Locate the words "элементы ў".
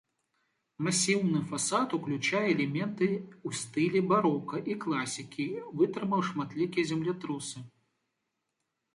2.53-3.49